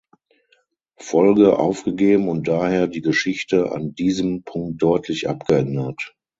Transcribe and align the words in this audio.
Folge 0.97 1.59
aufgegeben 1.59 2.27
und 2.27 2.47
daher 2.47 2.87
die 2.87 3.01
Geschichte 3.01 3.71
an 3.71 3.93
diesem 3.93 4.41
Punkt 4.43 4.81
deutlich 4.81 5.29
abgeändert. 5.29 6.15